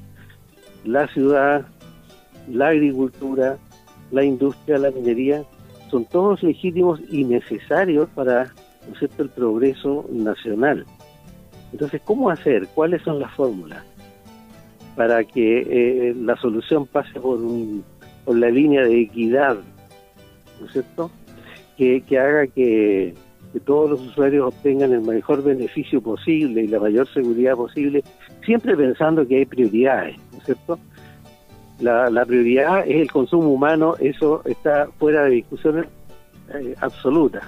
La 0.85 1.07
ciudad, 1.09 1.67
la 2.51 2.69
agricultura, 2.69 3.59
la 4.11 4.25
industria, 4.25 4.79
la 4.79 4.91
minería, 4.91 5.45
son 5.91 6.05
todos 6.05 6.43
legítimos 6.43 7.01
y 7.11 7.25
necesarios 7.25 8.09
para 8.15 8.53
¿no 8.89 9.09
el 9.19 9.29
progreso 9.31 10.07
nacional. 10.11 10.85
Entonces, 11.73 12.01
¿cómo 12.05 12.31
hacer? 12.31 12.69
¿Cuáles 12.75 13.03
son 13.03 13.19
las 13.19 13.33
fórmulas 13.33 13.83
para 14.97 15.25
que 15.25 15.61
eh, 15.61 16.15
la 16.15 16.37
solución 16.37 16.87
pase 16.87 17.19
por, 17.19 17.39
por 18.25 18.37
la 18.37 18.51
línea 18.51 18.83
de 18.83 19.03
equidad, 19.03 19.57
¿no 20.61 20.67
es 20.67 20.73
cierto? 20.73 21.11
Que, 21.77 22.03
que 22.03 22.19
haga 22.19 22.47
que 22.47 23.15
que 23.55 23.61
todos 23.61 23.89
los 23.89 24.01
usuarios 24.01 24.49
obtengan 24.49 24.93
el 24.93 25.03
mejor 25.03 25.45
beneficio 25.45 26.01
posible 26.01 26.65
y 26.65 26.67
la 26.67 26.81
mayor 26.81 27.07
seguridad 27.15 27.55
posible, 27.55 28.03
siempre 28.45 28.77
pensando 28.77 29.25
que 29.29 29.37
hay 29.37 29.47
prioridades, 29.47 30.17
¿no 30.33 30.39
es 30.39 30.45
cierto? 30.45 30.79
La, 31.79 32.25
prioridad 32.27 32.81
es 32.81 32.97
el 32.97 33.13
consumo 33.13 33.51
humano, 33.51 33.95
eso 34.01 34.43
está 34.45 34.89
fuera 34.99 35.23
de 35.25 35.31
discusión 35.31 35.87
eh, 36.53 36.75
absoluta. 36.81 37.43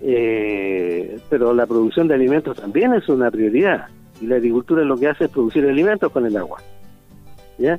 Eh, 0.00 1.16
pero 1.30 1.54
la 1.54 1.66
producción 1.66 2.08
de 2.08 2.14
alimentos 2.14 2.56
también 2.56 2.92
es 2.94 3.08
una 3.08 3.30
prioridad 3.30 3.86
y 4.20 4.26
la 4.26 4.36
agricultura 4.36 4.82
lo 4.82 4.96
que 4.96 5.06
hace 5.06 5.26
es 5.26 5.30
producir 5.30 5.64
alimentos 5.64 6.10
con 6.10 6.26
el 6.26 6.36
agua. 6.36 6.60
¿Ya? 7.56 7.78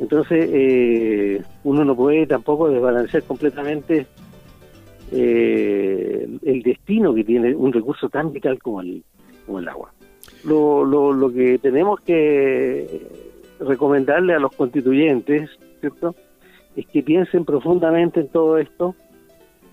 Entonces, 0.00 0.48
eh, 0.50 1.42
uno 1.62 1.84
no 1.84 1.94
puede 1.94 2.26
tampoco 2.26 2.70
desbalancear 2.70 3.22
completamente 3.24 4.06
eh, 5.12 6.26
el 6.42 6.62
destino 6.62 7.14
que 7.14 7.22
tiene 7.22 7.54
un 7.54 7.72
recurso 7.72 8.08
tan 8.08 8.32
vital 8.32 8.58
como 8.58 8.80
el, 8.80 9.04
como 9.44 9.58
el 9.58 9.68
agua. 9.68 9.92
Lo, 10.44 10.84
lo, 10.84 11.12
lo 11.12 11.30
que 11.30 11.58
tenemos 11.58 12.00
que 12.00 13.06
recomendarle 13.60 14.34
a 14.34 14.38
los 14.38 14.52
constituyentes, 14.52 15.50
¿cierto? 15.80 16.14
Es 16.76 16.86
que 16.86 17.02
piensen 17.02 17.44
profundamente 17.44 18.20
en 18.20 18.28
todo 18.28 18.56
esto, 18.56 18.94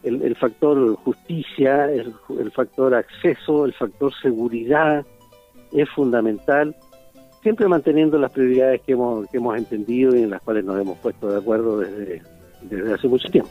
el, 0.04 0.36
factor 0.36 0.96
justicia, 0.98 1.86
el, 1.86 2.14
el, 2.40 2.52
factor 2.52 2.94
acceso, 2.96 3.66
el 3.66 3.74
factor 3.74 4.14
seguridad 4.22 5.06
es 5.72 5.90
fundamental, 5.90 6.76
siempre 7.48 7.70
manteniendo 7.70 8.18
las 8.18 8.30
prioridades 8.30 8.82
que 8.82 8.92
hemos, 8.92 9.26
que 9.30 9.38
hemos 9.38 9.58
entendido 9.58 10.14
y 10.14 10.24
en 10.24 10.32
las 10.32 10.42
cuales 10.42 10.66
nos 10.66 10.82
hemos 10.82 10.98
puesto 10.98 11.32
de 11.32 11.38
acuerdo 11.38 11.80
desde, 11.80 12.22
desde 12.64 12.94
hace 12.94 13.08
mucho 13.08 13.30
tiempo. 13.30 13.50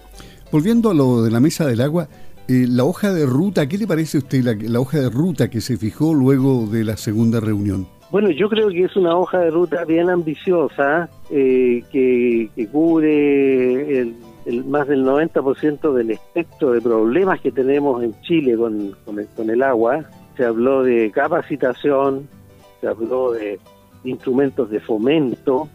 Volviendo 0.53 0.91
a 0.91 0.95
lo 0.95 1.23
de 1.23 1.31
la 1.31 1.41
mesa 1.41 1.67
del 1.67 1.81
agua, 1.81 2.07
eh, 2.47 2.67
la 2.69 2.85
hoja 2.85 3.15
de 3.15 3.25
ruta, 3.25 3.67
¿qué 3.67 3.79
le 3.79 3.87
parece 3.87 4.19
a 4.19 4.21
usted 4.21 4.45
la, 4.45 4.81
hoja 4.81 4.99
de 5.00 5.09
ruta 5.09 5.49
que 5.49 5.62
se 5.62 5.79
fijó 5.79 6.12
luego 6.12 6.67
de 6.67 6.85
la 6.85 6.99
segunda 6.99 7.41
reunión? 7.41 7.88
Bueno, 8.11 8.29
yo 8.29 8.50
creo 8.50 8.69
que 8.69 8.85
es 8.85 8.95
una 8.97 9.17
hoja 9.17 9.38
de 9.38 9.50
ruta 9.50 9.87
bien 9.87 10.11
ambiciosa 10.11 11.09
eh, 11.31 11.83
que, 11.91 12.69
cubre 12.71 14.00
el, 14.00 14.65
más 14.67 14.88
del 14.88 15.07
90% 15.07 15.95
del 15.95 16.11
espectro 16.11 16.73
de 16.73 16.83
problemas 16.83 17.41
que 17.41 17.50
tenemos 17.50 18.03
en 18.03 18.15
Chile 18.21 18.59
con, 18.59 18.95
con 19.35 19.49
el 19.49 19.62
agua. 19.62 20.05
Se 20.37 20.45
habló 20.45 20.83
de 20.83 21.11
capacitación, 21.12 22.29
se 22.83 22.88
habló 22.88 23.33
de 23.33 23.59
instrumentos 24.07 24.71
de 24.71 24.81
fomento, 24.81 25.69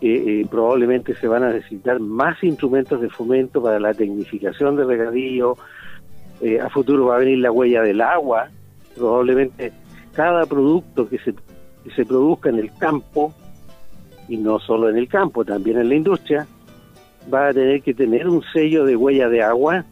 eh, 0.00 0.46
probablemente 0.50 1.14
se 1.14 1.28
van 1.28 1.44
a 1.44 1.52
necesitar 1.52 2.00
más 2.00 2.42
instrumentos 2.42 3.00
de 3.00 3.10
fomento 3.10 3.62
para 3.62 3.78
la 3.78 3.94
tecnificación 3.94 4.76
del 4.76 4.88
regadío, 4.88 5.56
eh, 6.40 6.60
a 6.60 6.70
futuro 6.70 7.06
va 7.06 7.16
a 7.16 7.18
venir 7.18 7.38
la 7.38 7.52
huella 7.52 7.82
del 7.82 8.00
agua, 8.00 8.48
probablemente 8.96 9.72
cada 10.14 10.46
producto 10.46 11.08
que 11.08 11.18
se, 11.18 11.34
que 11.84 11.90
se 11.94 12.04
produzca 12.04 12.48
en 12.48 12.58
el 12.58 12.72
campo, 12.78 13.34
y 14.28 14.36
no 14.36 14.58
solo 14.58 14.88
en 14.88 14.96
el 14.96 15.08
campo, 15.08 15.44
también 15.44 15.78
en 15.78 15.88
la 15.88 15.94
industria, 15.96 16.46
va 17.32 17.48
a 17.48 17.52
tener 17.52 17.82
que 17.82 17.92
tener 17.92 18.28
un 18.28 18.42
sello 18.52 18.84
de 18.84 18.96
huella 18.96 19.28
de 19.28 19.42
agua, 19.42 19.84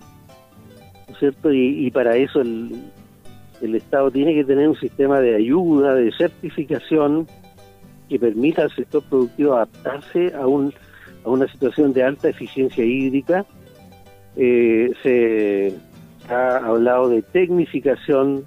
¿no 1.06 1.14
es 1.14 1.18
cierto? 1.18 1.52
Y 1.52 1.90
para 1.90 2.16
eso 2.16 2.40
el, 2.40 2.72
el 3.60 3.74
Estado 3.74 4.10
tiene 4.10 4.34
que 4.34 4.44
tener 4.44 4.68
un 4.68 4.76
sistema 4.76 5.20
de 5.20 5.34
ayuda, 5.36 5.94
de 5.94 6.12
certificación, 6.12 7.26
que 8.08 8.18
permita 8.18 8.62
al 8.62 8.74
sector 8.74 9.02
productivo 9.02 9.54
adaptarse 9.54 10.32
a, 10.34 10.46
un, 10.46 10.72
a 11.24 11.28
una 11.28 11.46
situación 11.48 11.92
de 11.92 12.02
alta 12.02 12.28
eficiencia 12.28 12.84
hídrica. 12.84 13.44
Eh, 14.36 14.92
se 15.02 15.74
ha 16.32 16.56
hablado 16.58 17.08
de 17.08 17.22
tecnificación, 17.22 18.44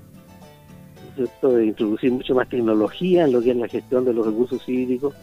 de 1.15 1.65
introducir 1.65 2.11
mucho 2.11 2.33
más 2.33 2.47
tecnología 2.49 3.25
en 3.25 3.33
lo 3.33 3.41
que 3.41 3.51
es 3.51 3.57
la 3.57 3.67
gestión 3.67 4.05
de 4.05 4.13
los 4.13 4.25
recursos 4.25 4.67
hídricos 4.67 5.13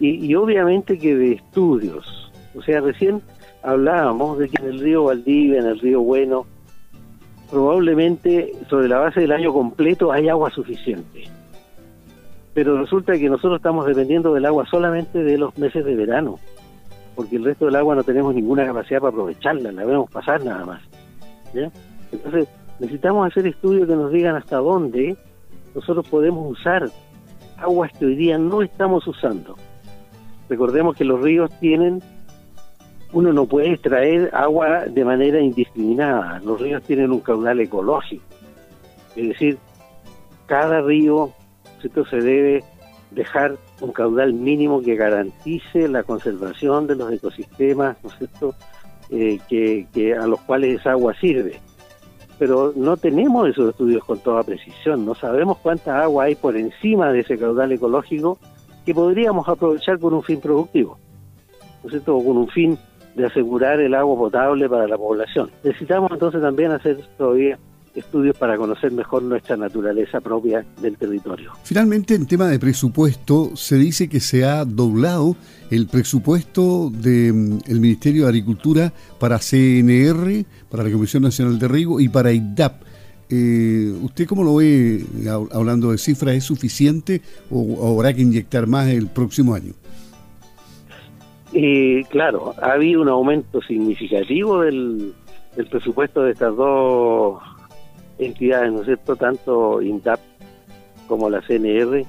y, 0.00 0.34
obviamente 0.34 0.98
que 0.98 1.14
de 1.14 1.32
estudios. 1.32 2.32
O 2.54 2.62
sea, 2.62 2.80
recién 2.80 3.20
hablábamos 3.62 4.38
de 4.38 4.48
que 4.48 4.62
en 4.62 4.68
el 4.70 4.80
río 4.80 5.04
Valdivia, 5.04 5.60
en 5.60 5.66
el 5.66 5.78
río 5.78 6.00
Bueno, 6.00 6.46
probablemente 7.50 8.52
sobre 8.68 8.88
la 8.88 8.98
base 8.98 9.20
del 9.20 9.32
año 9.32 9.52
completo 9.52 10.12
hay 10.12 10.28
agua 10.28 10.50
suficiente 10.50 11.28
pero 12.54 12.80
resulta 12.80 13.16
que 13.16 13.28
nosotros 13.28 13.56
estamos 13.56 13.86
dependiendo 13.86 14.34
del 14.34 14.46
agua 14.46 14.66
solamente 14.66 15.22
de 15.22 15.38
los 15.38 15.56
meses 15.56 15.84
de 15.84 15.94
verano, 15.94 16.38
porque 17.14 17.36
el 17.36 17.44
resto 17.44 17.66
del 17.66 17.76
agua 17.76 17.94
no 17.94 18.04
tenemos 18.04 18.34
ninguna 18.34 18.66
capacidad 18.66 19.00
para 19.00 19.10
aprovecharla, 19.10 19.72
la 19.72 19.84
vemos 19.84 20.10
pasar 20.10 20.44
nada 20.44 20.64
más. 20.64 20.82
Entonces, 22.12 22.48
necesitamos 22.78 23.30
hacer 23.30 23.46
estudios 23.46 23.86
que 23.86 23.94
nos 23.94 24.10
digan 24.10 24.36
hasta 24.36 24.56
dónde 24.56 25.16
nosotros 25.74 26.08
podemos 26.08 26.50
usar 26.50 26.90
aguas 27.56 27.92
que 27.98 28.06
hoy 28.06 28.16
día 28.16 28.36
no 28.36 28.62
estamos 28.62 29.06
usando. 29.06 29.56
Recordemos 30.48 30.96
que 30.96 31.04
los 31.04 31.20
ríos 31.20 31.50
tienen, 31.60 32.02
uno 33.12 33.32
no 33.32 33.46
puede 33.46 33.72
extraer 33.72 34.30
agua 34.32 34.86
de 34.86 35.04
manera 35.04 35.40
indiscriminada, 35.40 36.40
los 36.44 36.60
ríos 36.60 36.82
tienen 36.82 37.10
un 37.10 37.20
caudal 37.20 37.60
ecológico, 37.60 38.24
es 39.16 39.28
decir, 39.28 39.58
cada 40.46 40.80
río 40.80 41.32
esto 41.82 42.04
se 42.06 42.16
debe 42.16 42.64
dejar 43.10 43.56
un 43.80 43.92
caudal 43.92 44.32
mínimo 44.32 44.82
que 44.82 44.94
garantice 44.94 45.88
la 45.88 46.02
conservación 46.02 46.86
de 46.86 46.96
los 46.96 47.12
ecosistemas, 47.12 47.96
¿no 48.02 48.10
es 48.10 48.18
cierto?, 48.18 48.54
eh, 49.10 49.38
que, 49.48 50.14
a 50.14 50.26
los 50.26 50.40
cuales 50.42 50.80
esa 50.80 50.92
agua 50.92 51.14
sirve. 51.20 51.60
Pero 52.38 52.72
no 52.76 52.96
tenemos 52.96 53.48
esos 53.48 53.70
estudios 53.70 54.04
con 54.04 54.18
toda 54.20 54.42
precisión, 54.42 55.04
no 55.04 55.14
sabemos 55.14 55.58
cuánta 55.58 56.02
agua 56.02 56.24
hay 56.24 56.34
por 56.34 56.56
encima 56.56 57.12
de 57.12 57.20
ese 57.20 57.36
caudal 57.36 57.72
ecológico 57.72 58.38
que 58.86 58.94
podríamos 58.94 59.48
aprovechar 59.48 59.98
con 59.98 60.14
un 60.14 60.22
fin 60.22 60.40
productivo, 60.40 60.98
¿no 61.82 61.88
es 61.88 61.92
cierto?, 61.92 62.16
o 62.16 62.24
con 62.24 62.36
un 62.36 62.48
fin 62.48 62.78
de 63.14 63.26
asegurar 63.26 63.80
el 63.80 63.94
agua 63.94 64.16
potable 64.16 64.68
para 64.68 64.86
la 64.86 64.96
población. 64.96 65.50
Necesitamos 65.64 66.10
entonces 66.12 66.40
también 66.40 66.72
hacer 66.72 66.98
todavía 67.18 67.58
estudios 67.94 68.36
para 68.36 68.56
conocer 68.56 68.92
mejor 68.92 69.22
nuestra 69.22 69.56
naturaleza 69.56 70.20
propia 70.20 70.64
del 70.80 70.96
territorio. 70.96 71.52
Finalmente, 71.64 72.14
en 72.14 72.26
tema 72.26 72.48
de 72.48 72.58
presupuesto, 72.58 73.56
se 73.56 73.76
dice 73.76 74.08
que 74.08 74.20
se 74.20 74.44
ha 74.44 74.64
doblado 74.64 75.36
el 75.70 75.86
presupuesto 75.86 76.90
del 76.90 77.34
mm, 77.34 77.80
Ministerio 77.80 78.24
de 78.24 78.28
Agricultura 78.28 78.92
para 79.18 79.38
CNR, 79.38 80.44
para 80.70 80.84
la 80.84 80.90
Comisión 80.90 81.22
Nacional 81.22 81.58
de 81.58 81.68
Riego 81.68 82.00
y 82.00 82.08
para 82.08 82.32
IDAP. 82.32 82.82
Eh, 83.32 83.92
¿Usted 84.02 84.26
cómo 84.26 84.42
lo 84.42 84.56
ve 84.56 85.04
hablando 85.52 85.92
de 85.92 85.98
cifras? 85.98 86.34
¿Es 86.34 86.44
suficiente 86.44 87.22
o 87.48 87.92
habrá 87.92 88.12
que 88.12 88.22
inyectar 88.22 88.66
más 88.66 88.88
el 88.88 89.06
próximo 89.06 89.54
año? 89.54 89.72
Y 91.52 92.04
claro, 92.04 92.54
ha 92.62 92.72
habido 92.72 93.02
un 93.02 93.08
aumento 93.08 93.60
significativo 93.62 94.60
del, 94.60 95.12
del 95.56 95.66
presupuesto 95.66 96.22
de 96.22 96.32
estas 96.32 96.54
dos 96.54 97.42
entidades, 98.18 98.72
¿no 98.72 98.80
es 98.80 98.86
cierto? 98.86 99.16
Tanto 99.16 99.82
INDAP 99.82 100.20
como 101.08 101.28
la 101.28 101.40
CNR, 101.40 102.04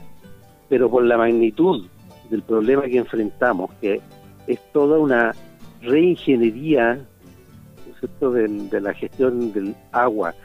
pero 0.70 0.90
por 0.90 1.04
la 1.04 1.18
magnitud 1.18 1.88
del 2.30 2.44
problema 2.44 2.84
que 2.84 2.98
enfrentamos, 2.98 3.72
que 3.82 4.00
es 4.48 4.60
toda 4.72 5.00
una 5.00 5.34
reingeniería 5.82 6.96
¿no 6.96 7.94
es 7.94 8.00
cierto? 8.00 8.32
de 8.32 8.82
la 8.82 8.94
gestión 8.94 9.52
del 9.54 9.76
agua 9.92 10.36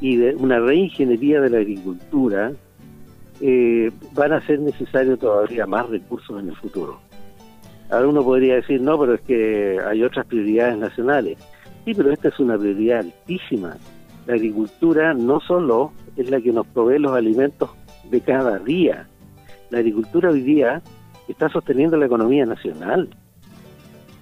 y 0.00 0.16
de 0.16 0.34
una 0.34 0.58
reingeniería 0.58 1.40
de 1.40 1.50
la 1.50 1.58
agricultura, 1.58 2.52
eh, 3.40 3.90
van 4.12 4.32
a 4.32 4.46
ser 4.46 4.60
necesarios 4.60 5.18
todavía 5.18 5.66
más 5.66 5.88
recursos 5.88 6.42
en 6.42 6.48
el 6.48 6.56
futuro. 6.56 7.00
Ahora 7.90 8.08
uno 8.08 8.22
podría 8.22 8.56
decir, 8.56 8.80
no, 8.80 8.98
pero 8.98 9.14
es 9.14 9.20
que 9.22 9.78
hay 9.84 10.02
otras 10.02 10.26
prioridades 10.26 10.78
nacionales. 10.78 11.38
Sí, 11.84 11.94
pero 11.94 12.12
esta 12.12 12.28
es 12.28 12.38
una 12.38 12.56
prioridad 12.56 13.00
altísima. 13.00 13.76
La 14.26 14.34
agricultura 14.34 15.14
no 15.14 15.40
solo 15.40 15.92
es 16.16 16.30
la 16.30 16.40
que 16.40 16.52
nos 16.52 16.66
provee 16.68 16.98
los 16.98 17.12
alimentos 17.12 17.70
de 18.10 18.20
cada 18.20 18.58
día. 18.58 19.08
La 19.70 19.78
agricultura 19.78 20.30
hoy 20.30 20.42
día 20.42 20.82
está 21.28 21.48
sosteniendo 21.48 21.96
la 21.96 22.06
economía 22.06 22.44
nacional. 22.46 23.08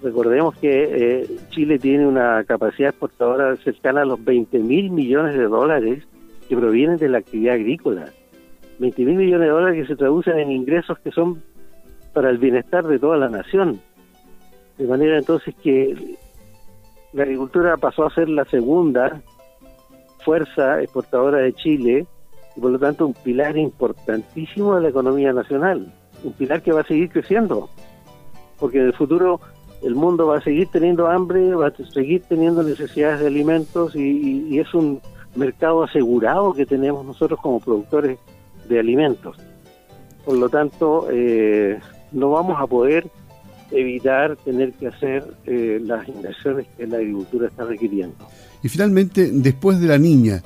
Recordemos 0.01 0.55
que 0.57 0.83
eh, 1.21 1.27
Chile 1.49 1.77
tiene 1.77 2.07
una 2.07 2.43
capacidad 2.45 2.89
exportadora 2.89 3.55
cercana 3.57 4.01
a 4.01 4.05
los 4.05 4.23
20 4.23 4.59
mil 4.59 4.91
millones 4.91 5.35
de 5.35 5.43
dólares 5.43 6.07
que 6.47 6.55
provienen 6.55 6.97
de 6.97 7.09
la 7.09 7.17
actividad 7.17 7.55
agrícola. 7.55 8.05
20 8.79 9.05
mil 9.05 9.17
millones 9.17 9.47
de 9.47 9.53
dólares 9.53 9.81
que 9.81 9.87
se 9.87 9.97
traducen 9.97 10.39
en 10.39 10.51
ingresos 10.51 10.97
que 10.99 11.11
son 11.11 11.43
para 12.19 12.31
el 12.31 12.37
bienestar 12.37 12.85
de 12.85 12.99
toda 12.99 13.15
la 13.15 13.29
nación. 13.29 13.79
De 14.77 14.85
manera 14.85 15.17
entonces 15.17 15.55
que 15.63 16.17
la 17.13 17.23
agricultura 17.23 17.77
pasó 17.77 18.05
a 18.05 18.13
ser 18.13 18.27
la 18.27 18.43
segunda 18.43 19.21
fuerza 20.25 20.81
exportadora 20.81 21.37
de 21.37 21.53
Chile 21.53 22.05
y 22.57 22.59
por 22.59 22.71
lo 22.71 22.77
tanto 22.77 23.07
un 23.07 23.13
pilar 23.13 23.57
importantísimo 23.57 24.75
de 24.75 24.81
la 24.81 24.89
economía 24.89 25.31
nacional, 25.31 25.93
un 26.21 26.33
pilar 26.33 26.61
que 26.61 26.73
va 26.73 26.81
a 26.81 26.83
seguir 26.83 27.09
creciendo, 27.09 27.69
porque 28.59 28.79
en 28.79 28.87
el 28.87 28.93
futuro 28.93 29.39
el 29.81 29.95
mundo 29.95 30.27
va 30.27 30.39
a 30.39 30.41
seguir 30.41 30.67
teniendo 30.67 31.07
hambre, 31.07 31.55
va 31.55 31.67
a 31.67 31.73
seguir 31.93 32.23
teniendo 32.27 32.63
necesidades 32.63 33.21
de 33.21 33.27
alimentos 33.27 33.95
y, 33.95 34.59
es 34.59 34.73
un 34.73 34.99
mercado 35.37 35.83
asegurado 35.83 36.53
que 36.53 36.65
tenemos 36.65 37.05
nosotros 37.05 37.39
como 37.41 37.61
productores 37.61 38.19
de 38.67 38.77
alimentos. 38.77 39.37
Por 40.25 40.35
lo 40.35 40.49
tanto, 40.49 41.07
eh, 41.09 41.79
no 42.11 42.31
vamos 42.31 42.59
a 42.59 42.67
poder 42.67 43.09
evitar 43.71 44.35
tener 44.37 44.73
que 44.73 44.87
hacer 44.87 45.23
eh, 45.45 45.79
las 45.83 46.07
inversiones 46.07 46.67
que 46.77 46.87
la 46.87 46.97
agricultura 46.97 47.47
está 47.47 47.65
requiriendo. 47.65 48.15
Y 48.63 48.69
finalmente, 48.69 49.29
después 49.31 49.79
de 49.79 49.87
la 49.87 49.97
niña, 49.97 50.41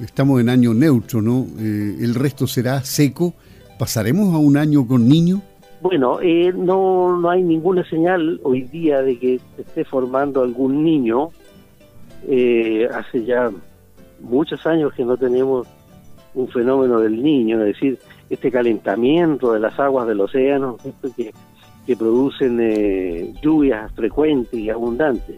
estamos 0.00 0.40
en 0.40 0.48
año 0.48 0.72
neutro, 0.74 1.20
¿no? 1.20 1.46
Eh, 1.58 1.96
el 2.00 2.14
resto 2.14 2.46
será 2.46 2.82
seco. 2.82 3.34
¿Pasaremos 3.78 4.34
a 4.34 4.38
un 4.38 4.56
año 4.56 4.86
con 4.86 5.08
niño? 5.08 5.42
Bueno, 5.82 6.18
eh, 6.22 6.52
no, 6.54 7.18
no 7.20 7.28
hay 7.28 7.42
ninguna 7.42 7.84
señal 7.88 8.40
hoy 8.42 8.62
día 8.62 9.02
de 9.02 9.18
que 9.18 9.40
se 9.56 9.62
esté 9.62 9.84
formando 9.84 10.42
algún 10.42 10.82
niño. 10.82 11.30
hace 12.24 13.24
ya 13.24 13.50
muchos 14.20 14.66
años 14.66 14.94
que 14.94 15.04
no 15.04 15.16
tenemos 15.18 15.66
un 16.34 16.48
fenómeno 16.48 17.00
del 17.00 17.22
niño, 17.22 17.60
es 17.60 17.74
decir, 17.74 17.98
este 18.30 18.50
calentamiento 18.50 19.52
de 19.52 19.60
las 19.60 19.78
aguas 19.78 20.06
del 20.06 20.20
océano, 20.20 20.76
que 21.16 21.32
que 21.86 21.96
producen 21.96 22.58
eh, 22.60 23.32
lluvias 23.42 23.92
frecuentes 23.92 24.58
y 24.58 24.70
abundantes. 24.70 25.36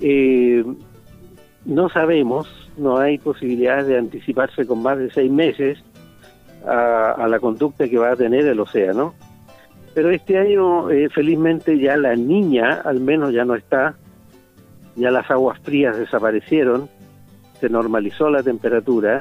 Eh, 0.00 0.64
no 1.64 1.88
sabemos, 1.88 2.48
no 2.76 2.98
hay 2.98 3.18
posibilidades 3.18 3.86
de 3.86 3.98
anticiparse 3.98 4.66
con 4.66 4.82
más 4.82 4.98
de 4.98 5.10
seis 5.10 5.30
meses 5.30 5.82
a, 6.66 7.26
la 7.28 7.38
conducta 7.38 7.88
que 7.88 7.98
va 7.98 8.12
a 8.12 8.16
tener 8.16 8.46
el 8.46 8.60
océano, 8.60 9.14
pero 9.94 10.10
este 10.10 10.38
año 10.38 10.90
eh, 10.90 11.08
felizmente 11.08 11.78
ya 11.78 11.96
la 11.96 12.16
niña 12.16 12.82
al 12.84 13.00
menos 13.00 13.32
ya 13.32 13.44
no 13.44 13.54
está, 13.54 13.96
ya 14.96 15.10
las 15.10 15.30
aguas 15.30 15.58
frías 15.60 15.96
desaparecieron, 15.96 16.88
se 17.60 17.68
normalizó 17.68 18.28
la 18.28 18.42
temperatura, 18.42 19.20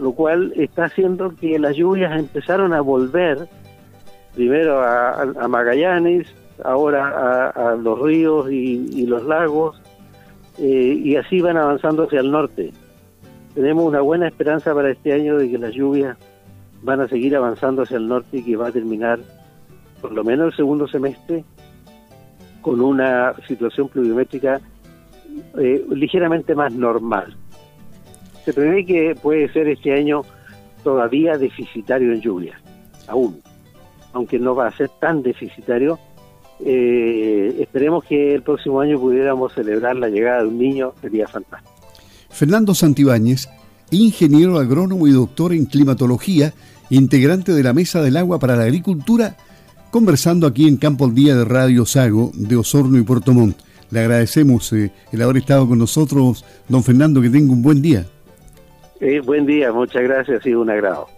lo 0.00 0.12
cual 0.12 0.52
está 0.56 0.84
haciendo 0.86 1.34
que 1.36 1.58
las 1.58 1.76
lluvias 1.76 2.18
empezaron 2.18 2.72
a 2.72 2.80
volver 2.80 3.48
primero 4.34 4.80
a, 4.82 5.48
Magallanes, 5.48 6.26
ahora 6.64 7.50
a, 7.50 7.74
los 7.74 8.00
ríos 8.00 8.50
y, 8.50 9.06
los 9.06 9.24
lagos, 9.24 9.80
eh, 10.58 11.00
y 11.04 11.16
así 11.16 11.40
van 11.40 11.56
avanzando 11.56 12.04
hacia 12.04 12.20
el 12.20 12.30
norte. 12.30 12.72
Tenemos 13.54 13.84
una 13.84 14.00
buena 14.00 14.28
esperanza 14.28 14.74
para 14.74 14.90
este 14.90 15.12
año 15.12 15.36
de 15.36 15.50
que 15.50 15.58
las 15.58 15.74
lluvias 15.74 16.16
van 16.82 17.00
a 17.00 17.08
seguir 17.08 17.36
avanzando 17.36 17.82
hacia 17.82 17.98
el 17.98 18.08
norte 18.08 18.38
y 18.38 18.44
que 18.44 18.56
va 18.56 18.68
a 18.68 18.72
terminar, 18.72 19.18
por 20.00 20.12
lo 20.12 20.24
menos 20.24 20.46
el 20.46 20.56
segundo 20.56 20.88
semestre, 20.88 21.44
con 22.62 22.80
una 22.80 23.34
situación 23.46 23.88
pluviométrica 23.88 24.60
eh, 25.58 25.84
ligeramente 25.90 26.54
más 26.54 26.72
normal. 26.72 27.36
Se 28.44 28.52
prevé 28.52 28.84
que 28.84 29.14
puede 29.20 29.52
ser 29.52 29.68
este 29.68 29.92
año 29.92 30.22
todavía 30.82 31.36
deficitario 31.36 32.12
en 32.12 32.20
lluvias, 32.20 32.60
aún 33.06 33.40
aunque 34.12 34.38
no 34.38 34.54
va 34.54 34.68
a 34.68 34.76
ser 34.76 34.90
tan 35.00 35.22
deficitario, 35.22 35.98
eh, 36.60 37.56
esperemos 37.60 38.04
que 38.04 38.34
el 38.34 38.42
próximo 38.42 38.80
año 38.80 38.98
pudiéramos 38.98 39.52
celebrar 39.54 39.96
la 39.96 40.08
llegada 40.08 40.42
de 40.42 40.48
un 40.48 40.58
niño, 40.58 40.92
sería 41.00 41.26
fantástico. 41.26 41.72
Fernando 42.28 42.74
Santibáñez, 42.74 43.48
ingeniero 43.90 44.58
agrónomo 44.58 45.06
y 45.06 45.12
doctor 45.12 45.52
en 45.52 45.66
climatología, 45.66 46.52
integrante 46.90 47.52
de 47.52 47.62
la 47.62 47.72
Mesa 47.72 48.02
del 48.02 48.16
Agua 48.16 48.38
para 48.38 48.56
la 48.56 48.64
Agricultura, 48.64 49.36
conversando 49.90 50.46
aquí 50.46 50.68
en 50.68 50.76
Campo 50.76 51.04
al 51.04 51.14
Día 51.14 51.36
de 51.36 51.44
Radio 51.44 51.86
Sago 51.86 52.30
de 52.34 52.56
Osorno 52.56 52.98
y 52.98 53.02
Puerto 53.02 53.32
Montt. 53.32 53.58
Le 53.90 54.00
agradecemos 54.00 54.72
eh, 54.72 54.92
el 55.10 55.22
haber 55.22 55.38
estado 55.38 55.66
con 55.66 55.78
nosotros, 55.78 56.44
don 56.68 56.84
Fernando, 56.84 57.20
que 57.20 57.30
tenga 57.30 57.52
un 57.52 57.62
buen 57.62 57.82
día. 57.82 58.06
Eh, 59.00 59.20
buen 59.20 59.46
día, 59.46 59.72
muchas 59.72 60.02
gracias, 60.02 60.40
ha 60.40 60.42
sido 60.42 60.60
un 60.60 60.68
agrado. 60.68 61.08